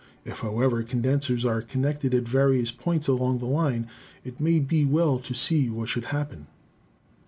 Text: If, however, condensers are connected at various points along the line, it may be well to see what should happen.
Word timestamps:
If, 0.25 0.39
however, 0.39 0.81
condensers 0.81 1.45
are 1.45 1.61
connected 1.61 2.15
at 2.15 2.23
various 2.23 2.71
points 2.71 3.07
along 3.07 3.37
the 3.37 3.45
line, 3.45 3.85
it 4.23 4.39
may 4.39 4.57
be 4.57 4.83
well 4.83 5.19
to 5.19 5.35
see 5.35 5.69
what 5.69 5.89
should 5.89 6.05
happen. 6.05 6.47